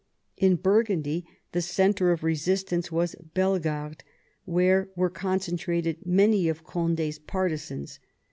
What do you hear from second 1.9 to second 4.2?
of resistance was Bellegarde,